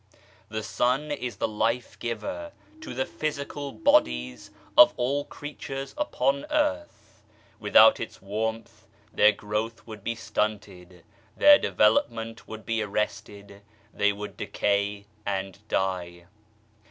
The 0.49 0.63
sun 0.63 1.11
is 1.11 1.35
the 1.37 1.47
life 1.47 1.99
giver 1.99 2.53
to 2.79 2.93
the 2.95 3.05
physical 3.05 3.71
bodies 3.71 4.49
of 4.75 4.95
all 4.97 5.25
creatures 5.25 5.93
upon 5.95 6.43
earth; 6.49 7.21
without 7.59 7.99
its 7.99 8.19
warmth 8.19 8.87
their 9.13 9.31
growth 9.31 9.85
would 9.85 10.03
be 10.03 10.15
stunted, 10.15 11.03
their 11.37 11.59
development 11.59 12.47
would 12.47 12.65
be 12.65 12.81
arrested, 12.81 13.61
they 13.93 14.11
would 14.11 14.37
decay 14.37 15.05
and 15.23 15.59
die. 15.67 16.25